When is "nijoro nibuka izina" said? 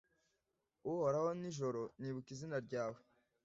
1.39-2.57